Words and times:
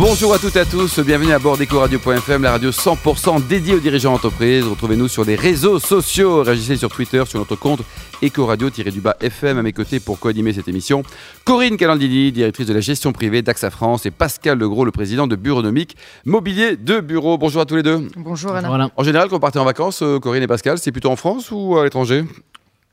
Bonjour 0.00 0.32
à 0.32 0.38
toutes 0.38 0.56
et 0.56 0.60
à 0.60 0.64
tous, 0.64 0.98
bienvenue 1.00 1.32
à 1.32 1.38
bord 1.38 1.58
d'EcoRadio.fm, 1.58 2.42
la 2.42 2.52
radio 2.52 2.70
100% 2.70 3.46
dédiée 3.46 3.74
aux 3.74 3.80
dirigeants 3.80 4.12
d'entreprise. 4.12 4.64
Retrouvez-nous 4.64 5.08
sur 5.08 5.26
les 5.26 5.34
réseaux 5.34 5.78
sociaux, 5.78 6.42
réagissez 6.42 6.76
sur 6.76 6.88
Twitter, 6.88 7.22
sur 7.26 7.38
notre 7.38 7.54
compte 7.54 7.82
Ecoradio-FM 8.22 9.58
à 9.58 9.62
mes 9.62 9.74
côtés 9.74 10.00
pour 10.00 10.18
co-animer 10.18 10.54
cette 10.54 10.68
émission. 10.68 11.02
Corinne 11.44 11.76
Calandini, 11.76 12.32
directrice 12.32 12.66
de 12.66 12.72
la 12.72 12.80
gestion 12.80 13.12
privée 13.12 13.42
d'AXA 13.42 13.68
France 13.68 14.06
et 14.06 14.10
Pascal 14.10 14.58
Legros, 14.58 14.86
le 14.86 14.90
président 14.90 15.26
de 15.26 15.36
Bureaunomique 15.36 15.98
Mobilier 16.24 16.78
de 16.78 17.00
Bureau. 17.00 17.36
Bonjour 17.36 17.60
à 17.60 17.66
tous 17.66 17.76
les 17.76 17.82
deux. 17.82 18.08
Bonjour 18.16 18.52
Alain. 18.52 18.90
En 18.96 19.04
général, 19.04 19.28
quand 19.28 19.36
vous 19.36 19.40
partez 19.40 19.58
en 19.58 19.66
vacances, 19.66 20.00
euh, 20.00 20.18
Corinne 20.18 20.42
et 20.42 20.46
Pascal, 20.46 20.78
c'est 20.78 20.92
plutôt 20.92 21.10
en 21.10 21.16
France 21.16 21.50
ou 21.50 21.76
à 21.76 21.84
l'étranger? 21.84 22.24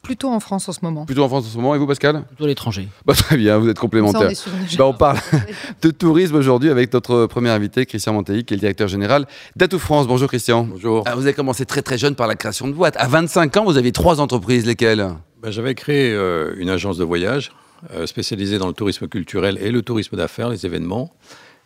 Plutôt 0.08 0.30
en 0.30 0.40
France 0.40 0.70
en 0.70 0.72
ce 0.72 0.80
moment. 0.84 1.06
Plutôt 1.06 1.24
en 1.26 1.28
France 1.28 1.46
en 1.48 1.50
ce 1.50 1.58
moment. 1.58 1.76
Et 1.76 1.78
vous, 1.78 1.86
Pascal 1.86 2.24
Plutôt 2.28 2.46
à 2.46 2.48
l'étranger. 2.48 2.88
Bah, 3.06 3.14
très 3.14 3.36
bien, 3.36 3.58
vous 3.58 3.68
êtes 3.68 3.78
complémentaires. 3.78 4.32
Bah, 4.78 4.86
on 4.86 4.94
parle 4.94 5.18
de 5.82 5.92
tourisme 5.92 6.36
aujourd'hui 6.36 6.70
avec 6.70 6.94
notre 6.94 7.26
premier 7.26 7.50
invité, 7.50 7.86
Christian 7.86 8.14
Monteil, 8.14 8.46
qui 8.46 8.54
est 8.54 8.56
le 8.56 8.62
directeur 8.62 8.88
général 8.88 9.28
d'Atout 9.58 9.80
France. 9.80 10.08
Bonjour 10.08 10.30
Christian. 10.30 10.64
Bonjour. 10.64 11.04
Ah, 11.06 11.16
vous 11.16 11.24
avez 11.24 11.34
commencé 11.34 11.66
très 11.66 11.82
très 11.82 11.98
jeune 11.98 12.16
par 12.16 12.28
la 12.28 12.36
création 12.36 12.70
de 12.70 12.72
boîtes. 12.72 12.96
À 12.98 13.08
25 13.10 13.58
ans, 13.58 13.66
vous 13.66 13.76
aviez 13.76 13.92
trois 13.92 14.22
entreprises. 14.22 14.66
Lesquelles? 14.66 15.06
Bah, 15.42 15.52
J'avais 15.52 15.76
créé 15.76 16.14
euh, 16.14 16.54
une 16.56 16.70
agence 16.70 16.98
de 16.98 17.04
voyage 17.04 17.52
euh, 17.94 18.06
spécialisée 18.06 18.60
dans 18.60 18.68
le 18.68 18.74
tourisme 18.74 19.10
culturel 19.10 19.58
et 19.60 19.72
le 19.72 19.82
tourisme 19.82 20.16
d'affaires, 20.16 20.48
les 20.48 20.66
événements. 20.66 21.12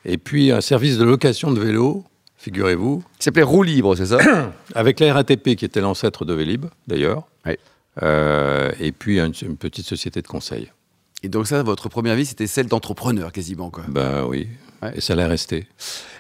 Et 0.03 0.17
puis 0.17 0.51
un 0.51 0.61
service 0.61 0.97
de 0.97 1.03
location 1.03 1.51
de 1.51 1.59
vélos 1.59 2.03
figurez-vous. 2.41 3.03
Qui 3.19 3.25
s'appelait 3.25 3.43
Roue 3.43 3.61
Libre, 3.61 3.95
c'est 3.95 4.07
ça? 4.07 4.17
Avec 4.75 4.99
la 4.99 5.13
RATP, 5.13 5.55
qui 5.55 5.63
était 5.63 5.79
l'ancêtre 5.81 6.25
de 6.25 6.33
Vélib, 6.33 6.65
d'ailleurs. 6.87 7.27
Oui. 7.45 7.53
Euh, 8.01 8.71
et 8.79 8.91
puis 8.91 9.19
une, 9.19 9.33
une, 9.41 9.57
petite 9.57 9.85
société 9.85 10.21
de 10.21 10.27
conseil. 10.27 10.71
Et 11.23 11.29
donc 11.29 11.47
ça, 11.47 11.61
votre 11.61 11.89
première 11.89 12.15
vie, 12.15 12.25
c'était 12.25 12.47
celle 12.47 12.67
d'entrepreneur 12.67 13.31
quasiment, 13.31 13.69
quoi. 13.69 13.83
Ben 13.87 14.25
oui. 14.25 14.47
Ouais. 14.81 14.93
Et 14.95 15.01
ça 15.01 15.13
l'est 15.15 15.25
resté. 15.25 15.67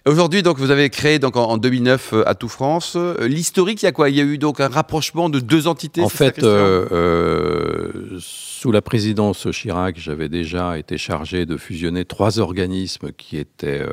Aujourd'hui, 0.05 0.43
donc, 0.43 0.59
vous 0.59 0.69
avez 0.69 0.89
créé 0.89 1.17
donc 1.17 1.35
en, 1.35 1.45
en 1.45 1.57
2009 1.57 2.13
euh, 2.13 2.29
Atout 2.29 2.47
France. 2.47 2.93
Euh, 2.95 3.27
L'historique, 3.27 3.81
il 3.81 3.85
y 3.85 3.87
a 3.87 3.91
quoi? 3.91 4.09
Il 4.09 4.15
y 4.15 4.21
a 4.21 4.23
eu 4.23 4.37
donc 4.37 4.59
un 4.59 4.67
rapprochement 4.67 5.29
de 5.29 5.39
deux 5.39 5.67
entités. 5.67 6.01
En 6.01 6.09
fait, 6.09 6.43
euh, 6.43 8.17
sous 8.19 8.71
la 8.71 8.81
présidence 8.83 9.47
Chirac, 9.51 9.97
j'avais 9.97 10.29
déjà 10.29 10.77
été 10.77 10.97
chargé 10.97 11.47
de 11.47 11.57
fusionner 11.57 12.05
trois 12.05 12.39
organismes 12.39 13.11
qui 13.11 13.37
étaient 13.37 13.83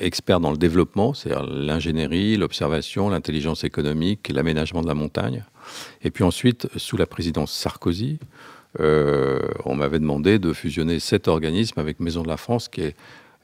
experts 0.00 0.40
dans 0.40 0.50
le 0.50 0.56
développement, 0.56 1.12
c'est-à-dire 1.12 1.44
l'ingénierie, 1.44 2.38
l'observation, 2.38 3.10
l'intelligence 3.10 3.64
économique 3.64 4.30
et 4.30 4.32
l'aménagement 4.32 4.80
de 4.80 4.88
la 4.88 4.94
montagne. 4.94 5.44
Et 6.02 6.10
puis 6.10 6.24
ensuite, 6.24 6.68
sous 6.76 6.96
la 6.96 7.06
présidence 7.06 7.52
Sarkozy, 7.52 8.18
euh, 8.80 9.40
on 9.64 9.76
m'avait 9.76 10.00
demandé 10.00 10.38
de 10.38 10.52
fusionner 10.52 10.98
cet 10.98 11.28
organisme 11.28 11.78
avec 11.78 12.00
Maison 12.00 12.22
de 12.22 12.28
la 12.28 12.36
France, 12.36 12.68
qui 12.68 12.82
est 12.82 12.96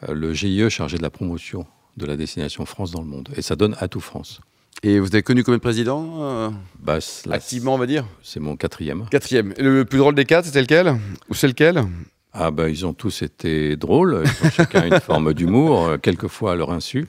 euh, 0.08 0.14
le 0.14 0.32
GIE 0.32 0.68
chargé 0.70 0.96
de 0.96 1.02
la 1.02 1.10
promotion 1.10 1.66
de 1.96 2.06
la 2.06 2.16
destination 2.16 2.64
France 2.64 2.90
dans 2.90 3.00
le 3.00 3.06
monde. 3.06 3.28
Et 3.36 3.42
ça 3.42 3.56
donne 3.56 3.76
Atout 3.78 4.00
France. 4.00 4.40
Et 4.82 4.98
vous 4.98 5.08
avez 5.08 5.22
connu 5.22 5.44
combien 5.44 5.58
de 5.58 5.62
présidents 5.62 6.22
euh, 6.22 6.50
bah, 6.78 6.98
là, 7.26 7.34
Activement, 7.34 7.74
on 7.74 7.78
va 7.78 7.86
dire? 7.86 8.06
C'est 8.22 8.40
mon 8.40 8.56
quatrième. 8.56 9.06
Quatrième. 9.10 9.52
Et 9.56 9.62
le 9.62 9.84
plus 9.84 9.98
drôle 9.98 10.14
des 10.14 10.24
quatre, 10.24 10.46
c'était 10.46 10.62
lequel? 10.62 10.96
Ou 11.28 11.34
c'est 11.34 11.48
lequel? 11.48 11.84
Ah, 12.32 12.50
bah, 12.50 12.68
ils 12.68 12.86
ont 12.86 12.94
tous 12.94 13.22
été 13.22 13.76
drôles. 13.76 14.22
Ils 14.24 14.46
ont 14.46 14.50
chacun 14.50 14.86
une 14.86 15.00
forme 15.00 15.34
d'humour, 15.34 15.96
quelquefois 16.00 16.52
à 16.52 16.54
leur 16.56 16.72
insu. 16.72 17.06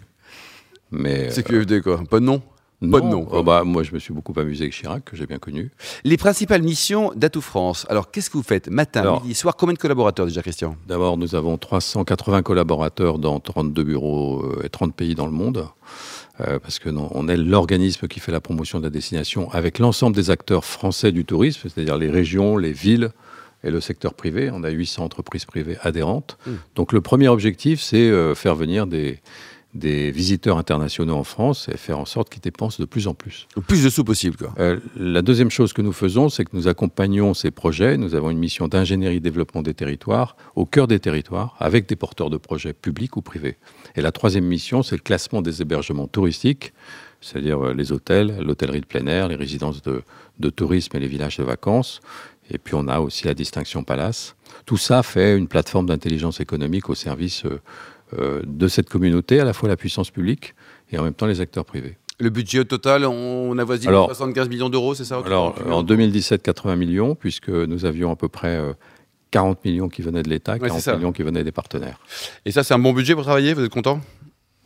Mais. 0.89 1.29
C'est 1.31 1.43
QFD, 1.43 1.81
quoi. 1.81 2.03
Pas 2.09 2.19
de 2.19 2.25
nom? 2.25 2.41
Non. 2.81 2.91
Pas 2.91 3.01
de 3.01 3.07
nom. 3.07 3.27
Oh 3.31 3.43
bah, 3.43 3.63
moi, 3.63 3.83
je 3.83 3.93
me 3.93 3.99
suis 3.99 4.13
beaucoup 4.13 4.33
amusé 4.39 4.63
avec 4.63 4.73
Chirac, 4.73 5.03
que 5.05 5.15
j'ai 5.15 5.27
bien 5.27 5.37
connu. 5.37 5.71
Les 6.03 6.17
principales 6.17 6.63
missions 6.63 7.11
d'Atout 7.15 7.41
France. 7.41 7.85
Alors, 7.89 8.09
qu'est-ce 8.09 8.29
que 8.29 8.37
vous 8.37 8.43
faites 8.43 8.69
Matin, 8.69 9.01
Alors, 9.01 9.21
midi, 9.21 9.35
soir? 9.35 9.55
Combien 9.55 9.73
de 9.73 9.79
collaborateurs 9.79 10.25
déjà, 10.25 10.41
Christian? 10.41 10.75
D'abord, 10.87 11.17
nous 11.17 11.35
avons 11.35 11.57
380 11.57 12.41
collaborateurs 12.41 13.19
dans 13.19 13.39
32 13.39 13.83
bureaux 13.83 14.45
et 14.63 14.69
30 14.69 14.95
pays 14.95 15.15
dans 15.15 15.27
le 15.27 15.31
monde. 15.31 15.67
Euh, 16.39 16.59
parce 16.59 16.79
que 16.79 16.89
non, 16.89 17.09
on 17.11 17.27
est 17.27 17.37
l'organisme 17.37 18.07
qui 18.07 18.19
fait 18.19 18.31
la 18.31 18.41
promotion 18.41 18.79
de 18.79 18.83
la 18.85 18.89
destination 18.89 19.51
avec 19.51 19.79
l'ensemble 19.79 20.15
des 20.15 20.29
acteurs 20.29 20.65
français 20.65 21.11
du 21.11 21.25
tourisme, 21.25 21.69
c'est-à-dire 21.69 21.97
les 21.97 22.09
régions, 22.09 22.57
les 22.57 22.71
villes 22.71 23.11
et 23.63 23.69
le 23.69 23.79
secteur 23.79 24.13
privé. 24.13 24.49
On 24.51 24.63
a 24.63 24.69
800 24.69 25.03
entreprises 25.03 25.45
privées 25.45 25.77
adhérentes. 25.81 26.37
Mmh. 26.47 26.51
Donc, 26.75 26.93
le 26.93 27.01
premier 27.01 27.27
objectif, 27.27 27.81
c'est 27.81 28.09
euh, 28.09 28.33
faire 28.33 28.55
venir 28.55 28.87
des 28.87 29.19
des 29.73 30.11
visiteurs 30.11 30.57
internationaux 30.57 31.15
en 31.15 31.23
France 31.23 31.69
et 31.71 31.77
faire 31.77 31.97
en 31.97 32.05
sorte 32.05 32.29
qu'ils 32.29 32.41
dépensent 32.41 32.81
de 32.81 32.85
plus 32.85 33.07
en 33.07 33.13
plus. 33.13 33.47
Le 33.55 33.61
plus 33.61 33.83
de 33.83 33.89
sous 33.89 34.03
possible. 34.03 34.35
Quoi. 34.35 34.53
Euh, 34.59 34.79
la 34.97 35.21
deuxième 35.21 35.49
chose 35.49 35.71
que 35.71 35.81
nous 35.81 35.93
faisons, 35.93 36.29
c'est 36.29 36.43
que 36.43 36.49
nous 36.53 36.67
accompagnons 36.67 37.33
ces 37.33 37.51
projets. 37.51 37.97
Nous 37.97 38.15
avons 38.15 38.29
une 38.31 38.37
mission 38.37 38.67
d'ingénierie 38.67 39.21
développement 39.21 39.61
des 39.61 39.73
territoires, 39.73 40.35
au 40.55 40.65
cœur 40.65 40.87
des 40.87 40.99
territoires, 40.99 41.55
avec 41.59 41.87
des 41.87 41.95
porteurs 41.95 42.29
de 42.29 42.37
projets 42.37 42.73
publics 42.73 43.15
ou 43.15 43.21
privés. 43.21 43.57
Et 43.95 44.01
la 44.01 44.11
troisième 44.11 44.45
mission, 44.45 44.83
c'est 44.83 44.95
le 44.95 45.01
classement 45.01 45.41
des 45.41 45.61
hébergements 45.61 46.07
touristiques, 46.07 46.73
c'est-à-dire 47.21 47.65
euh, 47.65 47.73
les 47.73 47.91
hôtels, 47.91 48.39
l'hôtellerie 48.41 48.81
de 48.81 48.85
plein 48.85 49.07
air, 49.07 49.29
les 49.29 49.35
résidences 49.35 49.81
de, 49.81 50.03
de 50.39 50.49
tourisme 50.49 50.97
et 50.97 50.99
les 50.99 51.07
villages 51.07 51.37
de 51.37 51.43
vacances. 51.43 52.01
Et 52.49 52.57
puis 52.57 52.75
on 52.75 52.87
a 52.87 52.99
aussi 52.99 53.25
la 53.25 53.33
distinction 53.33 53.83
Palace. 53.83 54.35
Tout 54.65 54.77
ça 54.77 55.03
fait 55.03 55.37
une 55.37 55.47
plateforme 55.47 55.85
d'intelligence 55.85 56.41
économique 56.41 56.89
au 56.89 56.95
service 56.95 57.45
euh, 57.45 57.61
de 58.17 58.67
cette 58.67 58.89
communauté, 58.89 59.39
à 59.39 59.45
la 59.45 59.53
fois 59.53 59.69
la 59.69 59.77
puissance 59.77 60.11
publique 60.11 60.53
et 60.91 60.97
en 60.97 61.03
même 61.03 61.13
temps 61.13 61.27
les 61.27 61.41
acteurs 61.41 61.65
privés. 61.65 61.97
Le 62.19 62.29
budget 62.29 62.59
au 62.59 62.63
total, 62.65 63.05
on 63.05 63.57
avoisine 63.57 63.89
alors, 63.89 64.05
75 64.05 64.47
millions 64.47 64.69
d'euros, 64.69 64.93
c'est 64.93 65.05
ça 65.05 65.21
Alors, 65.25 65.55
en 65.67 65.81
2017, 65.81 66.43
80 66.43 66.75
millions, 66.75 67.15
puisque 67.15 67.49
nous 67.49 67.85
avions 67.85 68.11
à 68.11 68.15
peu 68.15 68.27
près 68.27 68.57
euh, 68.57 68.73
40 69.31 69.65
millions 69.65 69.89
qui 69.89 70.03
venaient 70.03 70.21
de 70.21 70.29
l'État, 70.29 70.59
40 70.59 70.85
ouais, 70.85 70.95
millions 70.97 71.11
qui 71.13 71.23
venaient 71.23 71.43
des 71.43 71.51
partenaires. 71.51 71.99
Et 72.45 72.51
ça, 72.51 72.63
c'est 72.63 72.75
un 72.75 72.79
bon 72.79 72.93
budget 72.93 73.15
pour 73.15 73.23
travailler 73.23 73.55
Vous 73.55 73.63
êtes 73.63 73.71
content? 73.71 74.01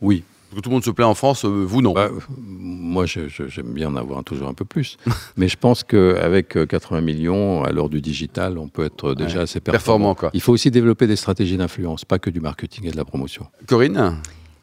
Oui. 0.02 0.22
Parce 0.48 0.56
que 0.56 0.60
tout 0.60 0.70
le 0.70 0.74
monde 0.74 0.84
se 0.84 0.90
plaît 0.90 1.04
en 1.04 1.14
France, 1.14 1.44
euh, 1.44 1.64
vous 1.64 1.82
non 1.82 1.92
bah, 1.92 2.10
Moi, 2.38 3.04
j'aime 3.06 3.72
bien 3.72 3.88
en 3.88 3.96
avoir 3.96 4.22
toujours 4.24 4.48
un 4.48 4.54
peu 4.54 4.64
plus. 4.64 4.96
Mais 5.36 5.48
je 5.48 5.56
pense 5.56 5.84
qu'avec 5.84 6.66
80 6.66 7.00
millions, 7.00 7.64
à 7.64 7.72
l'heure 7.72 7.88
du 7.88 8.00
digital, 8.00 8.58
on 8.58 8.68
peut 8.68 8.84
être 8.84 9.14
déjà 9.14 9.38
ouais, 9.38 9.42
assez 9.42 9.60
performant. 9.60 9.78
performant 9.78 10.14
quoi. 10.14 10.30
Il 10.34 10.40
faut 10.40 10.52
aussi 10.52 10.70
développer 10.70 11.06
des 11.06 11.16
stratégies 11.16 11.56
d'influence, 11.56 12.04
pas 12.04 12.18
que 12.18 12.30
du 12.30 12.40
marketing 12.40 12.86
et 12.86 12.90
de 12.90 12.96
la 12.96 13.04
promotion. 13.04 13.46
Corinne 13.66 14.16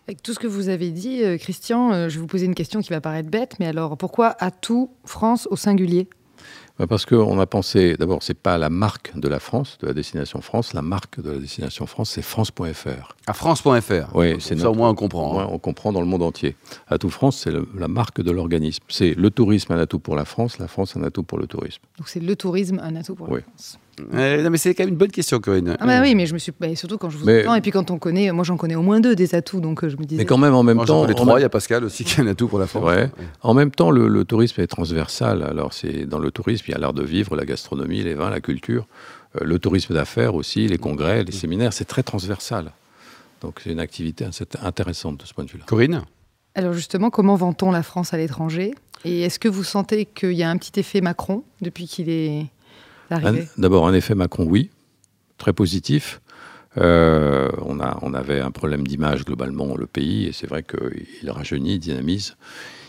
avec 0.08 0.22
tout 0.22 0.34
ce 0.34 0.40
que 0.40 0.48
vous 0.48 0.68
avez 0.68 0.92
dit, 0.92 1.24
euh, 1.24 1.38
Christian, 1.38 1.94
euh, 1.94 2.10
je 2.10 2.16
vais 2.16 2.20
vous 2.20 2.28
poser 2.28 2.46
une 2.46 2.56
question 2.56 2.82
qui 2.82 2.90
va 2.90 3.00
paraître 3.00 3.30
bête, 3.30 3.56
mais 3.60 3.68
alors 3.68 3.98
pourquoi 3.98 4.36
Atout 4.40 4.90
France 5.06 5.48
au 5.50 5.56
singulier? 5.56 6.10
Parce 6.88 7.06
qu'on 7.06 7.40
a 7.40 7.46
pensé, 7.46 7.96
d'abord, 7.98 8.24
c'est 8.24 8.34
pas 8.34 8.58
la 8.58 8.70
marque 8.70 9.18
de 9.18 9.28
la 9.28 9.40
France, 9.40 9.78
de 9.82 9.88
la 9.88 9.94
destination 9.94 10.42
France. 10.42 10.74
La 10.74 10.82
marque 10.82 11.22
de 11.22 11.32
la 11.32 11.38
destination 11.38 11.86
France, 11.86 12.12
c'est 12.12 12.22
France.fr. 12.22 13.16
À 13.28 13.34
France.fr. 13.34 14.16
Oui, 14.16 14.36
c'est 14.40 14.58
ça. 14.58 14.72
Au 14.72 14.74
moins, 14.74 14.90
on 14.90 14.96
comprend. 14.96 15.30
Au 15.30 15.34
moins, 15.34 15.48
on 15.52 15.60
comprend 15.60 15.94
dans 15.94 16.02
le 16.02 16.08
monde 16.08 16.24
entier. 16.24 16.56
Atout 16.88 17.10
France, 17.10 17.38
c'est 17.38 17.52
la 17.78 17.88
marque 17.88 18.22
de 18.22 18.32
l'organisme. 18.32 18.84
C'est 18.88 19.14
le 19.14 19.30
tourisme 19.30 19.74
un 19.74 19.80
atout 19.80 20.00
pour 20.00 20.16
la 20.16 20.26
France, 20.26 20.58
la 20.58 20.68
France 20.68 20.98
un 20.98 21.04
atout 21.04 21.24
pour 21.24 21.38
le 21.38 21.48
tourisme. 21.48 21.82
Donc 21.98 22.10
c'est 22.10 22.20
le 22.20 22.36
tourisme 22.36 22.80
un 22.84 22.96
atout 22.96 23.16
pour 23.16 23.30
oui. 23.30 23.40
la 23.40 23.44
France. 23.44 23.80
Euh, 24.14 24.42
non, 24.42 24.50
mais 24.50 24.58
c'est 24.58 24.74
quand 24.74 24.84
même 24.84 24.94
une 24.94 24.98
bonne 24.98 25.12
question, 25.12 25.40
Corinne. 25.40 25.78
Ah 25.80 25.86
bah 25.86 26.02
oui, 26.02 26.16
mais 26.16 26.26
je 26.26 26.34
me 26.34 26.40
suis, 26.40 26.52
bah, 26.60 26.76
surtout 26.76 26.98
quand 26.98 27.10
je 27.10 27.18
vous 27.18 27.26
mais... 27.26 27.44
entends 27.44 27.56
et 27.56 27.62
puis 27.62 27.72
quand 27.72 27.92
on 27.92 28.00
connaît, 28.00 28.32
moi 28.32 28.44
j'en 28.44 28.58
connais 28.58 28.76
au 28.76 28.82
moins 28.82 29.00
deux 29.00 29.16
des 29.16 29.36
atouts, 29.36 29.60
donc 29.60 29.84
euh, 29.84 29.90
je 29.90 29.98
me 29.98 30.04
disais. 30.04 30.22
Mais 30.22 30.26
quand 30.26 30.38
même 30.38 30.56
en 30.56 30.64
même 30.64 30.78
moi, 30.78 30.86
temps, 30.86 31.06
les 31.06 31.14
trois, 31.14 31.40
il 31.40 31.44
y 31.44 31.46
a 31.46 31.50
Pascal 31.50 31.84
aussi 31.84 32.04
qui 32.04 32.20
a 32.20 32.24
un 32.24 32.28
atout 32.28 32.48
pour 32.48 32.60
la 32.60 32.68
France. 32.68 32.84
Ouais. 32.84 33.10
En 33.42 33.54
même 33.54 33.72
temps, 33.72 33.92
le, 33.92 34.08
le, 34.08 34.26
tourisme 34.26 34.62
est 34.62 34.68
transversal. 34.68 35.44
Alors 35.44 35.74
c'est 35.74 36.06
dans 36.06 36.20
le 36.20 36.32
tourisme, 36.32 36.66
il 36.68 36.72
y 36.72 36.74
a 36.74 36.80
l'art 36.80 36.94
de 36.94 37.04
vivre, 37.04 37.36
la 37.36 37.46
gastronomie, 37.46 38.02
les 38.02 38.16
vins, 38.16 38.30
la 38.30 38.42
culture, 38.42 38.88
euh, 39.40 39.44
le 39.44 39.60
tourisme 39.60 39.94
d'affaires 39.94 40.34
aussi, 40.34 40.68
les 40.68 40.78
congrès, 40.78 41.24
les 41.24 41.32
séminaires, 41.32 41.74
c'est 41.74 41.86
très 41.86 42.04
transversal. 42.04 42.72
Donc 43.42 43.60
c'est 43.64 43.72
une 43.72 43.80
activité 43.80 44.26
intéressante 44.62 45.20
de 45.20 45.26
ce 45.26 45.34
point 45.34 45.44
de 45.44 45.52
vue-là. 45.52 45.66
Corinne 45.68 46.02
Alors 46.56 46.74
justement, 46.74 47.12
comment 47.12 47.36
vend-on 47.36 47.72
la 47.72 47.84
France 47.84 48.14
à 48.14 48.18
l'étranger? 48.18 48.74
Et 49.06 49.22
est-ce 49.22 49.38
que 49.38 49.50
vous 49.50 49.64
sentez 49.64 50.06
qu'il 50.06 50.32
y 50.32 50.44
a 50.44 50.50
un 50.50 50.58
petit 50.58 50.80
effet 50.80 51.02
Macron 51.02 51.44
depuis 51.62 51.88
qu'il 51.88 52.10
est 52.10 52.48
D'abord, 53.58 53.88
un 53.88 53.94
effet 53.94 54.16
Macron, 54.16 54.46
oui, 54.50 54.70
très 55.38 55.54
positif. 55.54 56.22
Euh, 56.78 57.50
on, 57.62 57.80
a, 57.80 58.00
on 58.02 58.14
avait 58.14 58.40
un 58.40 58.52
problème 58.52 58.86
d'image 58.88 59.26
globalement, 59.26 59.76
le 59.78 59.86
pays, 59.86 60.26
et 60.26 60.32
c'est 60.32 60.48
vrai 60.48 60.64
qu'il 60.64 61.30
rajeunit, 61.30 61.78
dynamise. 61.80 62.36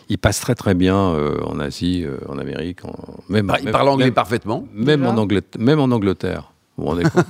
Il 0.09 0.19
passe 0.19 0.41
très 0.41 0.55
très 0.55 0.75
bien 0.75 0.97
euh, 0.97 1.41
en 1.45 1.59
Asie, 1.59 2.05
euh, 2.05 2.17
en 2.29 2.39
Amérique. 2.39 2.85
En, 2.85 2.95
même, 3.29 3.47
bah, 3.47 3.57
il 3.59 3.65
même, 3.65 3.73
parle 3.73 3.89
anglais 3.89 4.07
même, 4.07 4.15
parfaitement. 4.15 4.67
Même 4.73 5.07
en, 5.07 5.17
Angleterre, 5.17 5.61
même 5.61 5.81
en 5.81 5.85
Angleterre. 5.91 6.53
Vous 6.77 6.87
rendez 6.87 7.05
compte? 7.05 7.25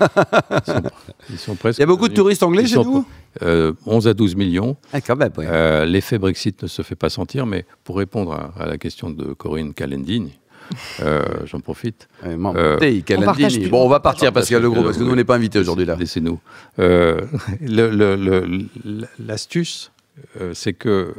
Ils, 0.66 0.72
sont, 0.72 0.82
ils 1.30 1.38
sont 1.38 1.54
presque. 1.54 1.78
Il 1.78 1.82
y 1.82 1.84
a 1.84 1.86
beaucoup 1.86 2.08
de 2.08 2.14
touristes 2.14 2.42
anglais 2.42 2.66
chez 2.66 2.82
nous 2.82 3.06
euh, 3.42 3.72
11 3.84 4.08
à 4.08 4.14
12 4.14 4.36
millions. 4.36 4.76
Ah, 4.92 4.98
ouais. 4.98 5.46
euh, 5.46 5.84
L'effet 5.84 6.18
Brexit 6.18 6.62
ne 6.62 6.68
se 6.68 6.82
fait 6.82 6.94
pas 6.94 7.10
sentir, 7.10 7.44
mais 7.44 7.66
pour 7.84 7.98
répondre 7.98 8.32
à, 8.32 8.62
à 8.62 8.66
la 8.66 8.78
question 8.78 9.10
de 9.10 9.34
Corinne 9.34 9.74
Calendini, 9.74 10.38
euh, 11.00 11.22
J'en 11.46 11.60
profite. 11.60 12.08
Euh, 12.24 12.36
on, 12.36 12.52
bon, 13.68 13.84
on 13.84 13.88
va 13.88 14.00
partir, 14.00 14.32
Pascal 14.32 14.62
Legros, 14.62 14.82
parce 14.82 14.98
que 14.98 15.02
nous, 15.02 15.10
on 15.10 15.16
n'est 15.16 15.24
pas 15.24 15.36
invités 15.36 15.58
aujourd'hui 15.58 15.84
là. 15.84 15.96
Laissez-nous. 15.96 16.40
Euh, 16.78 17.20
L'astuce, 19.18 19.92
euh, 20.40 20.52
c'est 20.54 20.72
que 20.72 21.14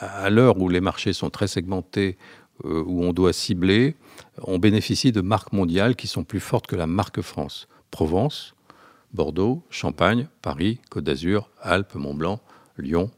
à 0.00 0.30
l'heure 0.30 0.58
où 0.60 0.68
les 0.68 0.80
marchés 0.80 1.12
sont 1.12 1.30
très 1.30 1.46
segmentés, 1.46 2.16
euh, 2.64 2.82
où 2.86 3.04
on 3.04 3.12
doit 3.12 3.32
cibler, 3.32 3.96
on 4.42 4.58
bénéficie 4.58 5.12
de 5.12 5.20
marques 5.20 5.52
mondiales 5.52 5.96
qui 5.96 6.06
sont 6.06 6.24
plus 6.24 6.40
fortes 6.40 6.66
que 6.66 6.76
la 6.76 6.86
marque 6.86 7.20
France. 7.20 7.68
Provence, 7.90 8.54
Bordeaux, 9.12 9.62
Champagne, 9.70 10.28
Paris, 10.42 10.80
Côte 10.90 11.04
d'Azur, 11.04 11.48
Alpes, 11.60 11.94
Mont-Blanc, 11.94 12.40
Lyon, 12.78 13.10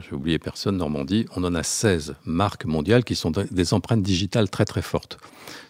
j'ai 0.00 0.14
oublié 0.14 0.38
personne, 0.38 0.76
Normandie, 0.76 1.26
on 1.36 1.44
en 1.44 1.54
a 1.54 1.62
16 1.62 2.16
marques 2.24 2.64
mondiales 2.64 3.04
qui 3.04 3.14
sont 3.14 3.30
des 3.30 3.74
empreintes 3.74 4.02
digitales 4.02 4.48
très 4.48 4.64
très 4.64 4.82
fortes. 4.82 5.18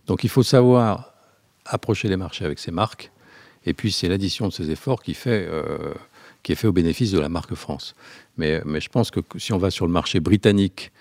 Donc 0.06 0.24
il 0.24 0.30
faut 0.30 0.42
savoir 0.42 1.12
approcher 1.64 2.08
les 2.08 2.16
marchés 2.16 2.44
avec 2.44 2.58
ces 2.58 2.70
marques, 2.70 3.10
et 3.64 3.74
puis 3.74 3.92
c'est 3.92 4.08
l'addition 4.08 4.48
de 4.48 4.52
ces 4.52 4.70
efforts 4.70 5.02
qui, 5.02 5.14
fait, 5.14 5.46
euh, 5.48 5.94
est 6.48 6.54
fait 6.54 6.66
au 6.66 6.72
bénéfice 6.72 7.12
de 7.12 7.18
la 7.18 7.28
marque 7.28 7.54
France. 7.54 7.94
Mais, 8.36 8.62
mais 8.64 8.80
je 8.80 8.88
pense 8.88 9.10
que 9.10 9.20
si 9.36 9.52
on 9.52 9.58
va 9.58 9.70
sur 9.70 9.86
le 9.86 9.92
marché 9.92 10.20
britannique, 10.20 10.92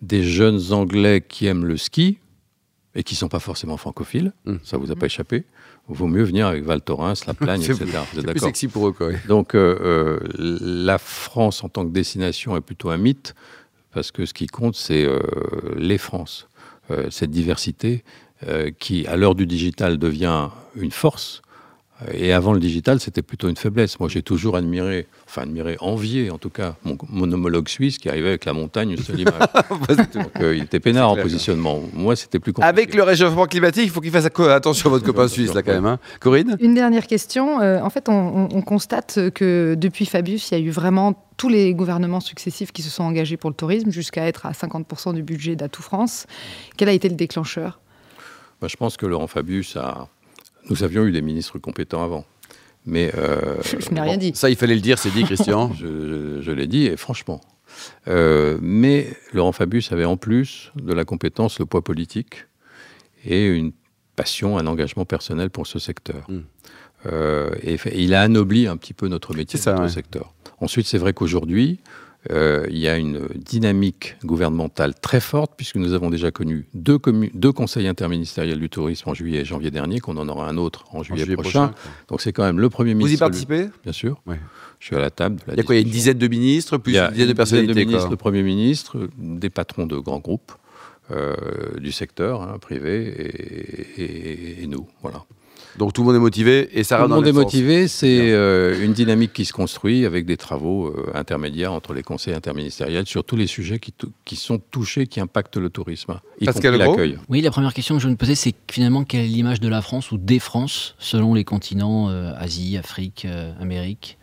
des 0.00 0.22
jeunes 0.22 0.72
Anglais 0.72 1.22
qui 1.26 1.46
aiment 1.46 1.64
le 1.64 1.76
ski, 1.76 2.18
et 2.94 3.02
qui 3.02 3.14
ne 3.14 3.18
sont 3.18 3.28
pas 3.28 3.40
forcément 3.40 3.76
francophiles, 3.76 4.32
mmh. 4.44 4.56
ça 4.62 4.76
vous 4.76 4.90
a 4.92 4.96
pas 4.96 5.06
échappé, 5.06 5.44
vaut 5.88 6.06
mieux 6.06 6.22
venir 6.22 6.46
avec 6.46 6.64
Val 6.64 6.80
Thorens, 6.80 7.26
La 7.26 7.34
Plagne, 7.34 7.62
etc. 7.62 7.86
C'est 8.12 8.26
plus 8.26 8.40
sexy 8.40 8.68
pour 8.68 8.88
eux. 8.88 8.92
Quoi. 8.92 9.12
Donc 9.28 9.54
euh, 9.54 9.78
euh, 9.80 10.18
la 10.38 10.98
France 10.98 11.64
en 11.64 11.68
tant 11.68 11.84
que 11.84 11.92
destination 11.92 12.56
est 12.56 12.60
plutôt 12.60 12.90
un 12.90 12.96
mythe, 12.96 13.34
parce 13.92 14.10
que 14.10 14.26
ce 14.26 14.34
qui 14.34 14.46
compte, 14.46 14.76
c'est 14.76 15.04
euh, 15.04 15.20
les 15.76 15.98
France. 15.98 16.48
cette 17.10 17.30
diversité 17.30 18.04
qui, 18.78 19.06
à 19.06 19.16
l'heure 19.16 19.34
du 19.34 19.46
digital, 19.46 19.96
devient 19.96 20.50
une 20.76 20.90
force, 20.90 21.40
et 22.12 22.32
avant 22.32 22.52
le 22.52 22.60
digital, 22.60 23.00
c'était 23.00 23.22
plutôt 23.22 23.48
une 23.48 23.56
faiblesse. 23.56 23.98
Moi, 24.00 24.08
j'ai 24.08 24.22
toujours 24.22 24.56
admiré, 24.56 25.06
enfin 25.26 25.42
admiré, 25.42 25.76
envié 25.80 26.30
en 26.30 26.38
tout 26.38 26.50
cas, 26.50 26.76
mon, 26.84 27.32
homologue 27.32 27.68
suisse 27.68 27.98
qui 27.98 28.08
arrivait 28.08 28.28
avec 28.28 28.44
la 28.44 28.52
montagne, 28.52 28.90
une 28.90 28.98
seule 28.98 29.20
image. 29.20 29.34
Donc, 30.14 30.30
euh, 30.40 30.56
il 30.56 30.64
était 30.64 30.80
peinard 30.80 31.10
en 31.10 31.16
positionnement. 31.16 31.80
Moi, 31.92 32.16
c'était 32.16 32.38
plus 32.38 32.52
compliqué. 32.52 32.68
Avec 32.68 32.94
le 32.94 33.02
réchauffement 33.02 33.46
climatique, 33.46 33.84
il 33.84 33.90
faut 33.90 34.00
qu'il 34.00 34.10
fasse 34.10 34.26
attention 34.26 34.88
à 34.88 34.90
votre 34.90 35.04
copain 35.04 35.28
suisse, 35.28 35.54
là, 35.54 35.62
quand 35.62 35.72
même. 35.72 35.86
Hein. 35.86 35.98
Corinne? 36.20 36.56
Une 36.60 36.74
dernière 36.74 37.06
question. 37.06 37.60
Euh, 37.60 37.80
en 37.80 37.90
fait, 37.90 38.08
on, 38.08 38.48
on, 38.52 38.62
constate 38.62 39.30
que 39.34 39.74
depuis 39.78 40.06
Fabius, 40.06 40.50
il 40.50 40.58
y 40.58 40.62
a 40.62 40.64
eu 40.64 40.70
vraiment 40.70 41.14
tous 41.36 41.48
les 41.48 41.74
gouvernements 41.74 42.20
successifs 42.20 42.72
qui 42.72 42.82
se 42.82 42.90
sont 42.90 43.04
engagés 43.04 43.36
pour 43.36 43.50
le 43.50 43.56
tourisme, 43.56 43.90
jusqu'à 43.90 44.26
être 44.26 44.46
à 44.46 44.52
50% 44.52 45.14
du 45.14 45.22
budget 45.22 45.56
d'Atout 45.56 45.82
France. 45.82 46.26
Quel 46.76 46.88
a 46.88 46.92
été 46.92 47.08
le 47.08 47.16
déclencheur? 47.16 47.80
Bah, 48.60 48.68
Je 48.68 48.76
pense 48.76 48.96
que 48.96 49.06
Laurent 49.06 49.26
Fabius 49.26 49.76
a 49.76 50.08
nous 50.70 50.82
avions 50.82 51.04
eu 51.04 51.12
des 51.12 51.22
ministres 51.22 51.58
compétents 51.58 52.02
avant. 52.02 52.24
Mais 52.86 53.12
euh, 53.16 53.56
je 53.62 53.90
n'ai 53.90 54.00
rien 54.00 54.16
dit. 54.16 54.32
Ça, 54.34 54.50
il 54.50 54.56
fallait 54.56 54.74
le 54.74 54.80
dire, 54.80 54.98
c'est 54.98 55.10
dit, 55.10 55.24
Christian. 55.24 55.72
je, 55.74 56.50
l'ai 56.50 56.66
dit, 56.66 56.86
et 56.86 56.96
franchement. 56.96 57.40
Euh, 58.08 58.58
mais 58.60 59.08
Laurent 59.32 59.52
Fabius 59.52 59.90
avait 59.90 60.04
en 60.04 60.16
plus 60.16 60.70
de 60.76 60.92
la 60.92 61.04
compétence 61.04 61.58
le 61.58 61.66
poids 61.66 61.82
politique 61.82 62.46
et 63.24 63.46
une 63.46 63.72
passion, 64.16 64.58
un 64.58 64.66
engagement 64.66 65.04
personnel 65.04 65.50
pour 65.50 65.66
ce 65.66 65.78
secteur. 65.78 66.24
Hmm. 66.28 66.42
Euh, 67.06 67.50
et, 67.62 67.78
il 67.94 68.14
a 68.14 68.22
anobli 68.22 68.66
un 68.66 68.76
petit 68.76 68.94
peu 68.94 69.08
notre 69.08 69.34
métier, 69.34 69.58
notre 69.66 69.88
secteur. 69.88 70.34
Ensuite, 70.60 70.86
c'est 70.86 70.98
vrai 70.98 71.12
qu'aujourd'hui, 71.12 71.80
euh, 72.30 72.66
il 72.70 72.78
y 72.78 72.88
a 72.88 72.96
une 72.96 73.28
dynamique 73.34 74.16
gouvernementale 74.24 74.94
très 74.94 75.20
forte, 75.20 75.52
puisque 75.56 75.76
nous 75.76 75.92
avons 75.92 76.10
déjà 76.10 76.30
connu 76.30 76.66
deux, 76.74 76.98
deux, 77.34 77.52
conseils 77.52 77.86
interministériels 77.86 78.58
du 78.58 78.70
tourisme 78.70 79.10
en 79.10 79.14
juillet 79.14 79.40
et 79.40 79.44
janvier 79.44 79.70
dernier, 79.70 80.00
qu'on 80.00 80.16
en 80.16 80.28
aura 80.28 80.48
un 80.48 80.56
autre 80.56 80.86
en 80.92 81.02
juillet, 81.02 81.36
prochain. 81.36 81.72
Donc 82.08 82.20
c'est 82.20 82.32
quand 82.32 82.44
même 82.44 82.60
le 82.60 82.70
Premier 82.70 82.94
ministre. 82.94 83.10
Vous 83.10 83.16
y 83.16 83.46
participez? 83.46 83.68
Bien 83.82 83.92
sûr. 83.92 84.22
Je 84.80 84.86
suis 84.86 84.96
à 84.96 85.00
la 85.00 85.10
table. 85.10 85.40
il 85.48 85.56
y 85.56 85.60
a 85.60 85.62
quoi 85.62 85.74
Il 85.74 85.78
y 85.78 85.82
a 85.82 85.86
une 85.86 85.92
dizaine 85.92 86.18
de 86.18 86.28
ministres, 86.28 86.78
plus 86.78 86.96
une 86.96 87.10
dizaine 87.10 87.28
de 87.28 87.32
personnalités 87.32 87.74
de 87.74 87.78
ministres, 87.78 88.10
le 88.10 88.16
Premier 88.16 88.42
ministre, 88.42 89.08
des 89.18 89.50
patrons 89.50 89.86
de 89.86 89.96
grands 89.96 90.20
groupes 90.20 90.52
euh, 91.10 91.34
du 91.78 91.92
secteur 91.92 92.40
hein, 92.42 92.58
privé 92.58 93.06
et, 93.98 94.62
et 94.62 94.66
nous. 94.66 94.86
Voilà. 95.02 95.24
Donc 95.78 95.92
tout 95.92 96.02
le 96.02 96.06
monde 96.06 96.16
est 96.16 96.20
motivé 96.20 96.68
et 96.78 96.84
ça 96.84 96.98
Tout 96.98 97.02
le 97.02 97.08
monde 97.08 97.26
est 97.26 97.32
motivé, 97.32 97.88
c'est 97.88 98.30
euh, 98.32 98.84
une 98.84 98.92
dynamique 98.92 99.32
qui 99.32 99.44
se 99.44 99.52
construit 99.52 100.06
avec 100.06 100.24
des 100.24 100.36
travaux 100.36 100.86
euh, 100.86 101.10
intermédiaires 101.14 101.72
entre 101.72 101.94
les 101.94 102.02
conseils 102.02 102.34
interministériels 102.34 103.06
sur 103.06 103.24
tous 103.24 103.36
les 103.36 103.46
sujets 103.46 103.78
qui, 103.78 103.92
qui 104.24 104.36
sont 104.36 104.58
touchés, 104.58 105.06
qui 105.06 105.20
impactent 105.20 105.56
le 105.56 105.70
tourisme, 105.70 106.20
y 106.40 106.44
Pascal 106.44 106.72
compris 106.74 106.88
l'accueil. 106.88 107.18
Oui, 107.28 107.40
la 107.40 107.50
première 107.50 107.74
question 107.74 107.96
que 107.96 108.02
je 108.02 108.08
me 108.08 108.16
posais, 108.16 108.36
c'est 108.36 108.54
finalement 108.70 109.04
quelle 109.04 109.24
est 109.24 109.28
l'image 109.28 109.60
de 109.60 109.68
la 109.68 109.82
France 109.82 110.12
ou 110.12 110.18
des 110.18 110.38
France 110.38 110.94
selon 110.98 111.34
les 111.34 111.44
continents 111.44 112.08
euh, 112.08 112.32
Asie, 112.36 112.76
Afrique, 112.76 113.26
Amérique? 113.60 114.18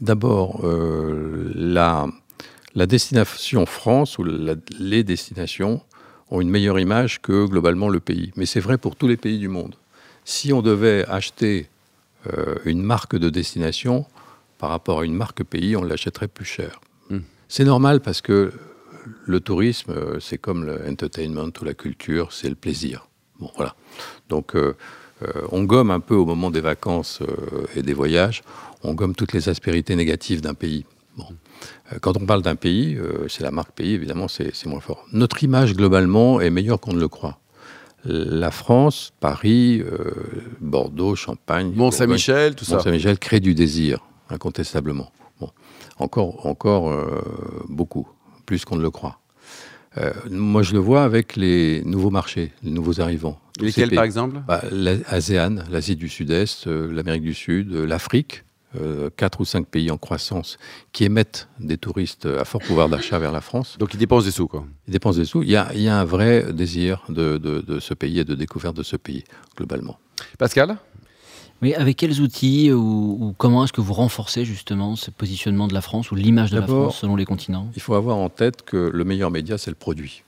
D'abord, 0.00 0.62
la, 1.54 2.06
la, 2.74 2.86
destination 2.86 3.64
France 3.64 4.18
ou 4.18 4.24
les 4.78 5.04
destinations 5.04 5.80
ont 6.30 6.40
une 6.40 6.50
meilleure 6.50 6.78
image 6.78 7.22
que 7.22 7.46
globalement 7.46 7.88
le 7.88 8.00
pays. 8.00 8.32
Mais 8.36 8.46
c'est 8.46 8.60
vrai 8.60 8.76
pour 8.76 8.96
tous 8.96 9.08
les 9.08 9.16
pays 9.16 9.38
du 9.38 9.48
monde 9.48 9.76
si 10.24 10.52
on 10.52 10.62
devait 10.62 11.04
acheter 11.06 11.68
euh, 12.32 12.56
une 12.64 12.82
marque 12.82 13.16
de 13.16 13.28
destination 13.28 14.06
par 14.58 14.70
rapport 14.70 15.00
à 15.00 15.04
une 15.04 15.14
marque 15.14 15.44
pays, 15.44 15.76
on 15.76 15.82
l'achèterait 15.82 16.28
plus 16.28 16.46
cher. 16.46 16.80
Hmm. 17.10 17.20
C'est 17.48 17.64
normal 17.64 18.00
parce 18.00 18.22
que 18.22 18.52
le 19.26 19.40
tourisme, 19.40 19.92
euh, 19.92 20.20
c'est 20.20 20.38
comme 20.38 20.64
l'entertainment 20.64 21.50
ou 21.60 21.64
la 21.64 21.74
culture, 21.74 22.32
c'est 22.32 22.48
le 22.48 22.54
plaisir. 22.54 23.08
Bon, 23.38 23.50
voilà. 23.56 23.74
Donc, 24.28 24.56
euh, 24.56 24.74
on 25.52 25.64
gomme 25.64 25.90
un 25.90 26.00
peu 26.00 26.14
au 26.14 26.24
moment 26.24 26.50
des 26.50 26.60
vacances 26.60 27.20
et 27.76 27.82
des 27.82 27.94
voyages, 27.94 28.42
on 28.82 28.92
gomme 28.94 29.14
toutes 29.14 29.32
les 29.32 29.48
aspérités 29.48 29.96
négatives 29.96 30.42
d'un 30.42 30.52
pays. 30.52 30.84
Bon. 31.16 31.26
Quand 32.02 32.16
on 32.16 32.26
parle 32.26 32.42
d'un 32.42 32.56
pays, 32.56 32.98
c'est 33.28 33.42
la 33.42 33.50
marque 33.50 33.70
pays, 33.70 33.94
évidemment, 33.94 34.28
c'est 34.28 34.66
moins 34.66 34.80
fort. 34.80 35.06
Notre 35.12 35.42
image, 35.42 35.74
globalement, 35.74 36.40
est 36.40 36.50
meilleure 36.50 36.78
qu'on 36.78 36.92
ne 36.92 37.00
le 37.00 37.08
croit 37.08 37.38
la 38.04 38.50
France, 38.50 39.12
Paris, 39.20 39.82
euh, 39.84 40.12
Bordeaux, 40.60 41.14
Champagne, 41.14 41.72
Mont-Saint-Michel, 41.74 42.54
tout 42.54 42.64
ça. 42.64 42.76
Mont-Saint-Michel 42.76 43.18
crée 43.18 43.40
du 43.40 43.54
désir, 43.54 44.00
incontestablement. 44.30 45.10
Bon, 45.40 45.50
encore, 45.98 46.46
encore 46.46 46.90
euh, 46.90 47.22
beaucoup, 47.68 48.06
plus 48.46 48.64
qu'on 48.64 48.76
ne 48.76 48.82
le 48.82 48.90
croit. 48.90 49.20
Euh, 49.96 50.12
moi, 50.30 50.62
je 50.62 50.72
le 50.72 50.80
vois 50.80 51.04
avec 51.04 51.36
les 51.36 51.82
nouveaux 51.84 52.10
marchés, 52.10 52.52
les 52.62 52.70
nouveaux 52.70 53.00
arrivants. 53.00 53.38
Lesquels, 53.60 53.94
par 53.94 54.04
exemple? 54.04 54.40
Bah, 54.46 54.62
L'ASEAN, 54.70 55.56
l'Asie 55.70 55.96
du 55.96 56.08
Sud-Est, 56.08 56.66
l'Amérique 56.66 57.22
du 57.22 57.34
Sud, 57.34 57.72
l'Afrique, 57.72 58.43
euh, 58.80 59.10
quatre 59.16 59.40
ou 59.40 59.44
cinq 59.44 59.66
pays 59.66 59.90
en 59.90 59.98
croissance 59.98 60.58
qui 60.92 61.04
émettent 61.04 61.48
des 61.60 61.78
touristes 61.78 62.26
à 62.26 62.44
fort 62.44 62.60
pouvoir 62.60 62.88
d'achat 62.88 63.18
vers 63.18 63.32
la 63.32 63.40
France. 63.40 63.76
Donc 63.78 63.94
ils 63.94 63.98
dépensent 63.98 64.24
des 64.24 64.30
sous, 64.32 64.48
quoi. 64.48 64.64
Ils 64.88 64.92
dépensent 64.92 65.18
des 65.18 65.24
sous. 65.24 65.42
Il 65.42 65.50
y 65.50 65.56
a, 65.56 65.70
il 65.74 65.80
y 65.80 65.88
a 65.88 65.98
un 65.98 66.04
vrai 66.04 66.52
désir 66.52 67.02
de, 67.08 67.38
de, 67.38 67.80
ce 67.80 67.94
pays 67.94 68.18
et 68.18 68.24
de 68.24 68.34
découverte 68.34 68.76
de 68.76 68.82
ce 68.82 68.96
pays, 68.96 69.24
globalement. 69.56 69.98
Pascal? 70.38 70.76
Oui, 71.62 71.74
avec 71.74 71.96
quels 71.96 72.20
outils 72.20 72.72
ou, 72.72 73.34
comment 73.38 73.64
est-ce 73.64 73.72
que 73.72 73.80
vous 73.80 73.94
renforcez 73.94 74.44
justement 74.44 74.96
ce 74.96 75.10
positionnement 75.10 75.68
de 75.68 75.74
la 75.74 75.80
France 75.80 76.10
ou 76.10 76.14
l'image 76.14 76.50
de 76.50 76.58
la 76.58 76.66
France 76.66 76.98
selon 76.98 77.16
les 77.16 77.24
continents? 77.24 77.70
Il 77.76 77.82
faut 77.82 77.94
avoir 77.94 78.16
en 78.16 78.28
tête 78.28 78.62
que 78.62 78.90
le 78.92 79.04
meilleur 79.04 79.30
média, 79.30 79.56
c'est 79.56 79.70
le 79.70 79.76
produit. 79.76 80.24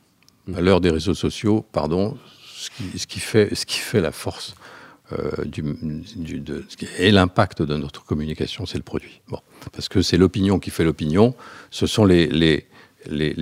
À 0.55 0.61
l'heure 0.61 0.81
des 0.81 0.91
réseaux 0.91 1.15
sociaux, 1.15 1.65
pardon, 1.73 2.17
ce 2.55 2.71
qui, 2.71 2.99
ce 2.99 3.07
qui, 3.07 3.21
fait, 3.21 3.55
ce 3.55 3.67
qui 3.67 3.79
fait 3.79 4.01
la 4.01 4.13
force 4.13 4.55
euh, 5.13 5.31
et 6.99 7.11
l'impact 7.13 7.63
de 7.63 7.77
notre 7.77 8.05
communication, 8.05 8.67
c'est 8.67 8.79
le 8.79 8.83
produit. 8.83 9.21
Parce 9.73 9.89
que 9.89 10.03
c'est 10.03 10.17
l'opinion 10.17 10.59
qui 10.59 10.71
fait 10.71 10.85
l'opinion. 10.85 11.35
Ce 11.71 11.87
sont 11.87 12.05
les, 12.05 12.65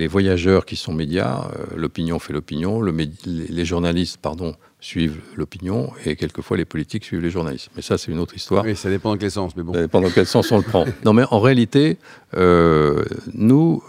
voyageurs 0.07 0.65
qui 0.65 0.75
sont 0.75 0.93
médias. 0.93 1.49
Euh, 1.55 1.65
l'opinion 1.75 2.19
fait 2.19 2.33
l'opinion. 2.33 2.81
Le, 2.81 2.95
les, 3.25 3.65
journalistes, 3.65 4.17
pardon, 4.21 4.55
suivent 4.85 5.19
l'opinion 5.35 5.91
et 6.05 6.15
quelquefois 6.15 6.57
les 6.57 6.65
politiques 6.65 7.05
suivent 7.05 7.21
les 7.21 7.31
journalistes. 7.31 7.69
Mais 7.75 7.81
ça, 7.81 7.97
c'est 7.97 8.11
une 8.11 8.19
autre 8.19 8.35
histoire. 8.35 8.63
Oui, 8.63 8.75
ça 8.75 8.89
dépend 8.89 9.11
dans 9.11 9.17
quel 9.17 9.31
sens, 9.31 9.55
mais 9.55 9.63
bon. 9.63 9.73
Ça 9.73 9.81
dépend 9.81 10.01
dans 10.01 10.09
quel 10.09 10.25
sens 10.25 10.51
on 10.51 10.57
le 10.57 10.63
prend. 10.63 10.85
Non, 11.05 11.13
mais 11.13 11.23
en 11.29 11.39
réalité, 11.39 11.97
euh, 12.35 13.03
nous, 13.33 13.83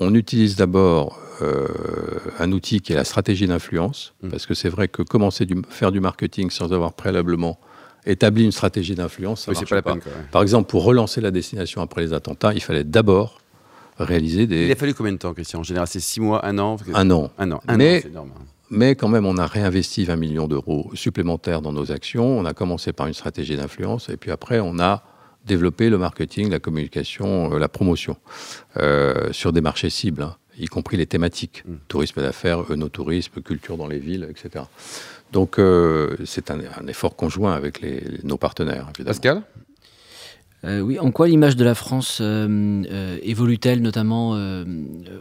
on 0.00 0.14
utilise 0.14 0.56
d'abord 0.56 1.18
euh, 1.40 1.68
un 2.40 2.50
outil 2.50 2.80
qui 2.80 2.92
est 2.92 2.96
la 2.96 3.04
stratégie 3.04 3.46
d'influence, 3.46 4.14
mm. 4.22 4.28
parce 4.30 4.46
que 4.46 4.54
c'est 4.54 4.68
vrai 4.68 4.88
que 4.88 5.02
commencer 5.02 5.44
à 5.44 5.72
faire 5.72 5.92
du 5.92 6.00
marketing 6.00 6.50
sans 6.50 6.72
avoir 6.72 6.94
préalablement 6.94 7.60
établi 8.06 8.44
une 8.44 8.52
stratégie 8.52 8.94
d'influence, 8.94 9.44
ça 9.44 9.52
pas. 9.52 9.74
La 9.76 9.82
peine, 9.82 10.00
Par 10.32 10.42
exemple, 10.42 10.68
pour 10.68 10.84
relancer 10.84 11.20
la 11.20 11.30
destination 11.30 11.80
après 11.80 12.00
les 12.00 12.12
attentats, 12.12 12.54
il 12.54 12.62
fallait 12.62 12.84
d'abord 12.84 13.40
réaliser 13.98 14.46
des... 14.46 14.66
Il 14.66 14.72
a 14.72 14.76
fallu 14.76 14.94
combien 14.94 15.12
de 15.12 15.18
temps, 15.18 15.32
Christian? 15.34 15.60
En 15.60 15.64
général, 15.64 15.86
c'est 15.86 16.00
six 16.00 16.20
mois, 16.20 16.44
un 16.44 16.58
an? 16.58 16.76
Un 16.94 17.10
an. 17.10 17.30
Un 17.38 17.52
an, 17.52 17.60
mais, 17.76 18.02
énorme. 18.06 18.32
Mais 18.70 18.94
quand 18.94 19.08
même, 19.08 19.26
on 19.26 19.38
a 19.38 19.46
réinvesti 19.46 20.04
20 20.04 20.16
millions 20.16 20.48
d'euros 20.48 20.90
supplémentaires 20.94 21.62
dans 21.62 21.72
nos 21.72 21.90
actions. 21.90 22.38
On 22.38 22.44
a 22.44 22.52
commencé 22.52 22.92
par 22.92 23.06
une 23.06 23.14
stratégie 23.14 23.56
d'influence, 23.56 24.08
et 24.08 24.16
puis 24.16 24.30
après, 24.30 24.60
on 24.60 24.78
a 24.78 25.02
développé 25.44 25.88
le 25.88 25.98
marketing, 25.98 26.50
la 26.50 26.58
communication, 26.58 27.54
euh, 27.54 27.58
la 27.58 27.68
promotion 27.68 28.16
euh, 28.76 29.32
sur 29.32 29.52
des 29.52 29.60
marchés 29.60 29.90
cibles. 29.90 30.22
Hein 30.22 30.36
y 30.58 30.66
compris 30.66 30.96
les 30.96 31.06
thématiques, 31.06 31.62
mm. 31.66 31.74
tourisme 31.88 32.20
d'affaires, 32.20 32.70
œnotourisme, 32.70 33.40
culture 33.42 33.76
dans 33.76 33.86
les 33.86 33.98
villes, 33.98 34.26
etc. 34.28 34.64
Donc 35.32 35.58
euh, 35.58 36.16
c'est 36.24 36.50
un, 36.50 36.60
effort 36.88 37.16
conjoint 37.16 37.54
avec 37.54 37.80
nos 38.24 38.36
partenaires. 38.36 38.88
Évidemment. 38.94 39.06
Pascal? 39.06 39.42
Euh, 40.64 40.80
oui, 40.80 40.98
en 40.98 41.12
quoi 41.12 41.28
l'image 41.28 41.54
de 41.54 41.64
la 41.64 41.74
France 41.74 42.18
euh, 42.20 42.82
euh, 42.90 43.18
évolue-t-elle, 43.22 43.80
notamment 43.80 44.30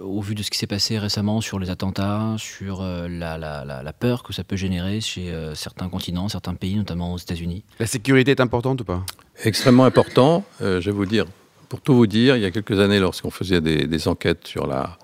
au 0.02 0.22
vu 0.22 0.36
de 0.36 0.42
ce 0.42 0.50
qui 0.50 0.58
s'est 0.58 0.68
passé 0.68 0.98
récemment 0.98 1.42
sur 1.42 1.60
les 1.60 1.70
attentats, 1.70 2.36
sur 2.38 2.82
la, 2.82 3.38
la, 3.38 3.94
peur 3.94 4.24
que 4.24 4.34
ça 4.34 4.44
peut 4.44 4.56
générer 4.56 5.02
chez 5.02 5.34
certains 5.54 5.90
continents, 5.90 6.28
certains 6.30 6.56
pays, 6.56 6.76
notamment 6.76 7.14
aux 7.14 7.18
États-Unis? 7.18 7.64
La 7.80 7.86
sécurité 7.86 8.32
est 8.32 8.42
importante 8.42 8.82
ou 8.82 8.84
pas? 8.84 9.06
Extrêmement 9.44 9.86
important. 9.86 10.44
je 10.60 10.80
vais 10.80 10.92
vous 10.92 11.06
dire, 11.06 11.26
pour 11.70 11.82
tout 11.82 11.96
vous 11.96 12.08
dire, 12.08 12.36
il 12.36 12.42
y 12.42 12.46
a 12.46 12.52
quelques 12.52 12.80
années, 12.80 13.00
lorsqu'on 13.00 13.32
faisait 13.32 13.62
des, 13.62 13.86
des, 13.86 14.08
enquêtes 14.08 14.48
sur 14.48 14.68
la 14.68 14.98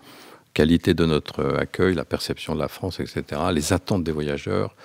qualité 0.53 0.93
de 0.93 1.05
notre 1.05 1.57
accueil, 1.57 1.93
la 1.95 2.05
perception 2.05 2.55
de 2.55 2.59
la 2.59 2.67
France, 2.67 2.99
etc., 2.99 3.41
les 3.51 3.73
attentes 3.73 4.03
des 4.03 4.11
voyageurs, 4.11 4.75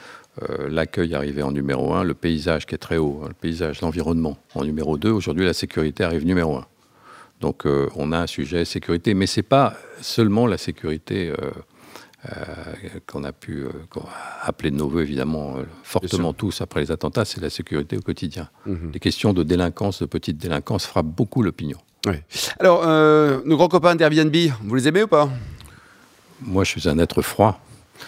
euh, 0.42 0.68
l'accueil 0.68 1.14
arrivait 1.14 1.42
en 1.42 1.52
numéro 1.52 1.92
un, 1.94 2.04
le 2.04 2.14
paysage 2.14 2.66
qui 2.66 2.74
est 2.74 2.78
très 2.78 2.96
haut, 2.96 3.22
hein, 3.22 3.28
le 3.28 3.34
paysage, 3.34 3.80
l'environnement 3.80 4.38
en 4.54 4.64
numéro 4.64 4.96
deux. 4.96 5.10
Aujourd'hui, 5.10 5.44
la 5.44 5.54
sécurité 5.54 6.04
arrive 6.04 6.24
numéro 6.24 6.56
un. 6.56 6.66
Donc 7.40 7.66
euh, 7.66 7.88
on 7.96 8.12
a 8.12 8.18
un 8.18 8.26
sujet 8.26 8.64
sécurité, 8.64 9.14
mais 9.14 9.26
c'est 9.26 9.42
pas 9.42 9.74
seulement 10.00 10.46
la 10.46 10.58
sécurité 10.58 11.32
euh, 11.32 11.50
qu'on 13.06 13.22
a 13.22 13.32
pu 13.32 13.64
appeler 14.42 14.70
de 14.70 14.76
nos 14.76 14.88
voeux, 14.88 15.02
évidemment, 15.02 15.56
fortement 15.84 16.32
tous 16.32 16.60
après 16.60 16.80
les 16.80 16.90
attentats, 16.90 17.24
c'est 17.24 17.40
la 17.40 17.48
sécurité 17.48 17.96
au 17.96 18.00
quotidien. 18.00 18.48
Mhm. 18.66 18.90
Les 18.92 18.98
questions 18.98 19.32
de 19.32 19.44
délinquance, 19.44 20.00
de 20.00 20.06
petite 20.06 20.36
délinquance, 20.36 20.84
frappent 20.84 21.06
beaucoup 21.06 21.42
l'opinion. 21.42 21.78
Alors, 22.58 22.86
nos 23.44 23.56
grands 23.56 23.68
copains 23.68 23.94
d'Airbnb, 23.94 24.34
vous 24.64 24.74
les 24.74 24.88
aimez 24.88 25.04
ou 25.04 25.06
pas? 25.06 25.28
Moi, 26.40 26.64
je 26.64 26.70
suis 26.70 26.88
un 26.88 26.98
être 26.98 27.22
froid. 27.22 27.60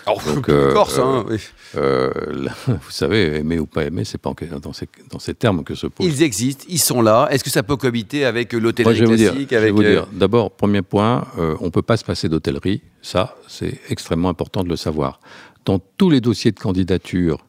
Alors, 0.06 0.23
Donc, 0.23 0.49
euh, 0.49 0.73
Corse, 0.73 0.99
hein, 0.99 1.25
euh, 1.28 1.38
euh, 1.76 2.49
vous 2.66 2.90
savez, 2.90 3.38
aimer 3.38 3.59
ou 3.59 3.66
pas 3.66 3.85
aimer, 3.85 4.04
c'est 4.04 4.18
pas 4.18 4.32
dans 4.62 4.73
ces, 4.73 4.88
dans 5.11 5.18
ces 5.18 5.35
termes 5.35 5.64
que 5.64 5.75
se 5.75 5.87
pose. 5.87 6.06
Ils 6.06 6.23
existent, 6.23 6.64
ils 6.68 6.80
sont 6.80 7.02
là. 7.02 7.28
Est-ce 7.30 7.44
que 7.44 7.50
ça 7.50 7.62
peut 7.62 7.76
cohabiter 7.76 8.25
avec 8.25 8.52
l'hôtellerie 8.52 8.99
classique 8.99 9.52
avec, 9.52 9.52
Je 9.52 9.56
vais 9.56 9.70
vous 9.70 9.82
dire. 9.82 10.06
D'abord, 10.12 10.50
premier 10.50 10.82
point, 10.82 11.26
on 11.37 11.66
ne 11.66 11.70
peut 11.70 11.82
pas 11.82 11.97
se 11.97 12.04
passer 12.04 12.28
d'hôtellerie. 12.28 12.82
Ça, 13.02 13.37
c'est 13.49 13.80
extrêmement 13.88 14.28
important 14.28 14.62
de 14.62 14.68
le 14.68 14.76
savoir. 14.76 15.20
Dans 15.64 15.78
tous 15.78 16.11
les 16.11 16.20
dossiers 16.20 16.52
de 16.52 16.59
candidature 16.59 17.44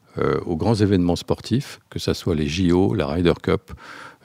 aux 0.46 0.58
grands 0.58 0.76
événements 0.76 1.16
sportifs, 1.16 1.80
que 1.90 1.98
ce 1.98 2.14
soit 2.14 2.36
les 2.36 2.48
JO, 2.48 2.94
la 2.94 3.08
Ryder 3.08 3.34
Cup, 3.42 3.72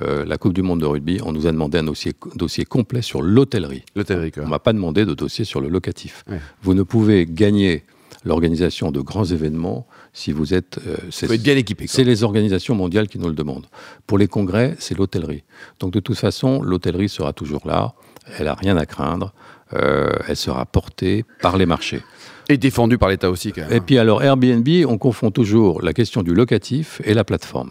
la 0.00 0.36
Coupe 0.36 0.52
du 0.52 0.62
Monde 0.62 0.80
de 0.80 0.86
rugby, 0.86 1.20
on 1.24 1.32
nous 1.32 1.46
a 1.46 1.52
demandé 1.52 1.78
un 1.78 1.84
dossier, 1.84 2.12
dossier 2.34 2.64
complet 2.64 3.02
sur 3.02 3.22
l'hôtellerie. 3.22 3.84
L'hôtellerie, 3.94 4.32
On 4.38 4.48
m'a 4.48 4.58
pas 4.58 4.72
demandé 4.72 5.04
de 5.04 5.14
dossier 5.14 5.44
sur 5.44 5.60
le 5.60 5.68
locatif. 5.68 6.24
Vous 6.62 6.74
ne 6.74 6.82
pouvez 6.82 7.26
gagner 7.26 7.84
l'organisation 8.26 8.90
de 8.90 9.00
grands 9.00 9.24
événements, 9.24 9.86
si 10.12 10.32
vous 10.32 10.52
êtes... 10.52 10.78
Euh, 10.86 10.96
c'est 11.10 11.40
bien 11.40 11.56
équipé. 11.56 11.86
C'est 11.86 12.04
les 12.04 12.24
organisations 12.24 12.74
mondiales 12.74 13.08
qui 13.08 13.18
nous 13.18 13.28
le 13.28 13.34
demandent. 13.34 13.66
Pour 14.06 14.18
les 14.18 14.26
congrès, 14.26 14.74
c'est 14.78 14.98
l'hôtellerie. 14.98 15.44
Donc 15.78 15.92
de 15.92 16.00
toute 16.00 16.18
façon, 16.18 16.60
l'hôtellerie 16.60 17.08
sera 17.08 17.32
toujours 17.32 17.66
là, 17.66 17.94
elle 18.36 18.46
n'a 18.46 18.54
rien 18.54 18.76
à 18.76 18.84
craindre, 18.84 19.32
euh, 19.74 20.10
elle 20.26 20.36
sera 20.36 20.66
portée 20.66 21.24
par 21.40 21.56
les 21.56 21.66
marchés. 21.66 22.02
Et 22.48 22.58
défendue 22.58 22.98
par 22.98 23.08
l'État 23.08 23.30
aussi. 23.30 23.52
Quand 23.52 23.62
même. 23.62 23.72
Et 23.72 23.80
puis 23.80 23.98
alors 23.98 24.22
Airbnb, 24.22 24.68
on 24.88 24.98
confond 24.98 25.30
toujours 25.30 25.80
la 25.82 25.92
question 25.92 26.22
du 26.22 26.34
locatif 26.34 27.00
et 27.04 27.14
la 27.14 27.24
plateforme. 27.24 27.70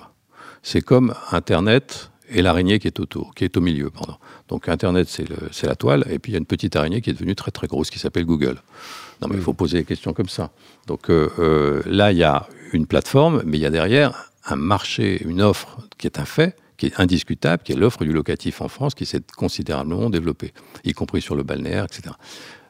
C'est 0.64 0.82
comme 0.82 1.14
Internet 1.32 2.12
et 2.30 2.42
l'araignée 2.42 2.80
qui 2.80 2.88
est 2.88 3.00
autour, 3.00 3.34
qui 3.36 3.44
est 3.44 3.58
au 3.58 3.62
milieu, 3.62 3.90
pardon. 3.90 4.16
Donc 4.48 4.68
Internet, 4.70 5.08
c'est 5.10 5.68
la 5.68 5.76
toile, 5.76 6.06
et 6.10 6.20
puis 6.20 6.32
il 6.32 6.34
y 6.34 6.38
a 6.38 6.40
une 6.40 6.46
petite 6.46 6.76
araignée 6.76 7.02
qui 7.02 7.10
est 7.10 7.14
devenue 7.14 7.36
très 7.36 7.52
très 7.52 7.68
grosse, 7.68 7.90
qui 7.90 8.00
s'appelle 8.00 8.26
Google. 8.26 8.58
Non, 9.22 9.28
mais 9.30 9.36
il 9.36 9.42
faut 9.42 9.54
poser 9.54 9.80
des 9.80 9.86
questions 9.86 10.14
comme 10.14 10.30
ça. 10.30 10.52
Donc 10.88 11.10
euh, 11.10 11.30
euh, 11.40 11.82
là, 11.86 12.12
il 12.12 12.18
y 12.18 12.24
a 12.24 12.48
une 12.74 12.86
plateforme, 12.86 13.44
mais 13.46 13.58
il 13.58 13.62
y 13.62 13.66
a 13.66 13.70
derrière 13.70 14.32
un 14.46 14.56
marché, 14.56 15.24
une 15.24 15.42
offre 15.42 15.80
qui 15.98 16.08
est 16.08 16.20
un 16.20 16.26
fait, 16.26 16.56
qui 16.78 16.88
est 16.88 17.00
indiscutable, 17.00 17.64
qui 17.64 17.72
est 17.72 17.76
l'offre 17.76 18.04
du 18.04 18.12
locatif 18.12 18.62
en 18.62 18.68
France, 18.68 18.96
qui 18.96 19.06
s'est 19.06 19.22
considérablement 19.38 20.10
développée, 20.10 20.54
y 20.84 20.94
compris 20.94 21.22
sur 21.22 21.36
le 21.36 21.44
balnéaire, 21.44 21.86
etc. 21.86 22.16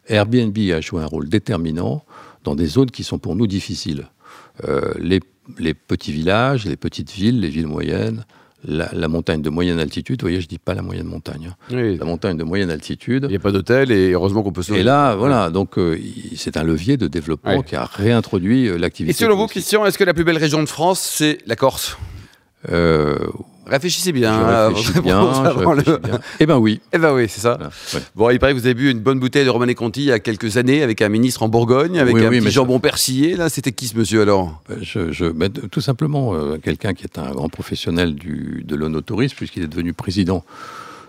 Airbnb 0.07 0.57
a 0.71 0.81
joué 0.81 1.01
un 1.01 1.07
rôle 1.07 1.27
déterminant 1.27 2.05
dans 2.43 2.55
des 2.55 2.67
zones 2.67 2.91
qui 2.91 3.03
sont 3.03 3.17
pour 3.17 3.35
nous 3.35 3.47
difficiles. 3.47 4.07
Euh, 4.63 4.93
les, 5.00 5.19
les 5.57 5.74
petits 5.74 6.12
villages, 6.12 6.65
les 6.65 6.77
petites 6.77 7.12
villes, 7.12 7.39
les 7.39 7.50
villes 7.50 7.67
moyennes, 7.67 8.25
la, 8.67 9.07
montagne 9.07 9.41
de 9.41 9.50
moyenne 9.50 9.79
altitude, 9.79 10.22
vous 10.22 10.25
voyez, 10.25 10.41
je 10.41 10.48
dis 10.48 10.57
pas 10.57 10.74
la 10.74 10.81
moyenne 10.81 11.05
montagne, 11.05 11.51
hein. 11.51 11.75
la 12.00 12.05
montagne 12.05 12.38
de 12.38 12.43
moyenne 12.43 12.69
altitude. 12.69 13.25
Il 13.25 13.29
n'y 13.29 13.36
a 13.36 13.39
pas 13.39 13.51
d'hôtel 13.51 13.91
et 13.91 14.12
heureusement 14.12 14.43
qu'on 14.43 14.51
peut 14.51 14.63
se. 14.63 14.74
Et 14.74 14.84
là, 14.84 15.15
voilà, 15.15 15.50
donc 15.50 15.77
euh, 15.77 16.00
c'est 16.36 16.57
un 16.57 16.63
levier 16.63 16.98
de 16.98 17.07
développement 17.07 17.62
qui 17.62 17.75
a 17.75 17.86
réintroduit 17.86 18.67
euh, 18.67 18.77
l'activité. 18.77 19.15
Et 19.15 19.25
selon 19.25 19.36
vous, 19.36 19.48
Christian, 19.48 19.86
est-ce 19.86 19.98
que 19.98 20.03
la 20.03 20.13
plus 20.13 20.24
belle 20.24 20.38
région 20.38 20.62
de 20.62 20.67
France, 20.67 21.00
c'est 21.00 21.39
la 21.45 21.55
Corse? 21.55 21.98
Euh, 22.72 23.17
Réfléchissez 23.65 24.12
bien. 24.12 24.34
Hein, 24.34 24.67
réfléchis 24.69 25.01
bien, 25.01 25.43
je 25.55 25.98
bien. 26.07 26.19
Eh 26.39 26.45
ben 26.45 26.57
oui. 26.57 26.81
Eh 26.93 26.98
ben 26.98 27.13
oui, 27.13 27.27
c'est 27.27 27.41
ça. 27.41 27.57
Bon, 28.15 28.29
il 28.29 28.39
paraît 28.39 28.53
que 28.53 28.60
vous 28.60 28.65
avez 28.65 28.74
bu 28.75 28.91
une 28.91 29.00
bonne 29.00 29.19
bouteille 29.19 29.45
de 29.45 29.50
Romanée 29.50 29.75
Conti 29.75 30.01
il 30.01 30.07
y 30.07 30.12
a 30.12 30.19
quelques 30.19 30.57
années 30.57 30.84
avec 30.84 31.01
un 31.01 31.10
ministre 31.10 31.43
en 31.43 31.50
Bourgogne, 31.50 32.00
avec 32.00 32.15
un 32.15 32.29
petit 32.29 32.51
jambon 32.51 32.79
persillé. 32.79 33.36
Là, 33.36 33.50
c'était 33.50 33.72
qui 33.72 33.88
ce 33.88 33.98
monsieur 33.98 34.22
alors? 34.22 34.62
Ben, 34.69 34.77
je, 34.81 35.12
je 35.12 35.25
Tout 35.67 35.81
simplement, 35.81 36.34
euh, 36.36 36.57
quelqu'un 36.57 36.93
qui 36.93 37.03
est 37.03 37.17
un 37.17 37.31
grand 37.31 37.50
professionnel 37.50 38.15
du, 38.15 38.63
de 38.65 38.75
l'onotourisme, 38.75 39.36
puisqu'il 39.36 39.63
est 39.63 39.67
devenu 39.67 39.93
président 39.93 40.43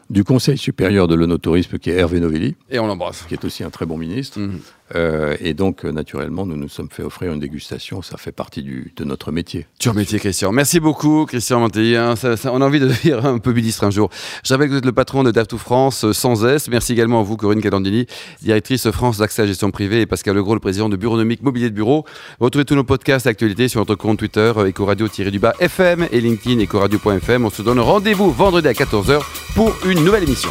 du 0.08 0.25
Conseil 0.25 0.56
supérieur 0.56 1.08
de 1.08 1.14
l'onotourisme, 1.14 1.78
qui 1.78 1.90
est 1.90 1.94
Hervé 1.94 2.20
Novelli. 2.20 2.54
Et 2.70 2.78
on 2.78 2.86
l'embrasse. 2.86 3.25
Qui 3.28 3.34
est 3.34 3.44
aussi 3.44 3.64
un 3.64 3.70
très 3.70 3.86
bon 3.86 3.98
ministre. 3.98 4.38
Mhm. 4.38 4.60
Euh, 4.95 5.37
et 5.40 5.55
donc, 5.55 5.85
euh, 5.85 5.90
naturellement, 5.90 6.47
nous 6.47 6.57
nous 6.57 6.69
sommes 6.69 6.88
fait 6.90 7.02
offrir 7.02 7.33
une 7.33 7.40
dégustation. 7.40 8.02
Ça 8.02 8.16
fait 8.16 8.33
partie 8.33 8.62
de 8.62 9.05
notre 9.05 9.33
métier. 9.33 9.66
Sur 9.81 9.95
métier, 9.95 10.19
Christian. 10.19 10.52
Merci 10.52 10.81
beaucoup, 10.81 11.26
Christian 11.26 11.61
Mantelli. 11.61 11.97
Hein. 11.97 12.14
on 12.45 12.61
a 12.61 12.64
envie 12.64 12.81
de 12.81 12.87
devenir 12.88 13.25
un 13.25 13.38
peu 13.38 13.52
ministre 13.52 13.85
un 13.85 13.90
jour. 13.90 14.11
Je 14.45 14.52
rappelle 14.52 14.69
que 14.69 14.73
vous 14.73 14.78
êtes 14.78 14.87
le 14.87 14.93
patron 14.93 15.25
de 15.25 15.31
DAF 15.31 15.47
France 15.57 16.05
euh, 16.05 16.12
sans 16.12 16.45
S. 16.45 16.69
Merci 16.69 16.93
également 16.93 17.21
à 17.21 17.23
vous, 17.23 17.37
Corinne 17.37 17.61
Calandini, 17.61 18.07
directrice 18.43 18.90
France 18.90 19.19
d'Accès 19.19 19.43
à 19.43 19.47
Gestion 19.47 19.71
Privée, 19.71 20.02
et 20.02 20.07
Pascal 20.07 20.37
Legros, 20.37 20.55
le 20.55 20.61
président 20.61 20.88
de 20.88 20.97
Bureaunomique 20.97 21.43
Mobilier 21.43 21.71
de 21.71 21.75
Bureau. 21.75 22.05
Retrouvez 22.40 22.64
tous 22.64 22.75
nos 22.75 22.85
podcasts 22.85 23.26
actualités 23.26 23.69
sur 23.69 23.81
notre 23.81 23.95
compte 23.95 24.19
Twitter, 24.19 24.52
Ecoradio-du-bas 24.57 25.55
FM 25.61 26.09
et 26.12 26.21
LinkedIn, 26.21 26.62
Ecoradio.fm. 26.62 27.45
On 27.45 27.50
se 27.50 27.62
donne 27.62 27.81
rendez-vous 27.81 28.31
vendredi 28.31 28.69
à 28.69 28.73
14h 28.73 29.23
pour 29.55 29.73
une 29.87 30.05
nouvelle 30.05 30.25
émission. 30.25 30.50